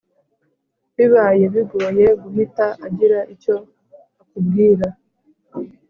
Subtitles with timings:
[0.95, 1.23] biba
[1.53, 3.55] bigoye guhita agira icyo
[4.21, 4.87] akubwira